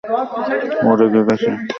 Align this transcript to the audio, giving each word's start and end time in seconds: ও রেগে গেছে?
ও 0.83 0.91
রেগে 0.99 1.21
গেছে? 1.27 1.49